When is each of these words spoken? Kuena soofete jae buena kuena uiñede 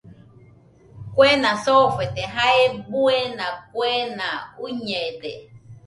Kuena 1.15 1.51
soofete 1.63 2.23
jae 2.35 2.65
buena 2.91 3.45
kuena 3.71 4.27
uiñede 4.63 5.31